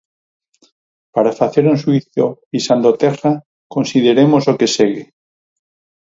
Para 1.13 1.35
facer 1.39 1.63
un 1.71 1.77
xuízo 1.83 2.25
pisando 2.51 2.97
terra, 3.03 3.33
consideremos 3.75 4.43
o 4.51 4.57
que 4.59 4.67
segue. 4.75 5.03